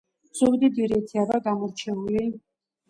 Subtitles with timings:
[0.39, 2.29] ზუგდიდი რითია აბა გამორჩეული?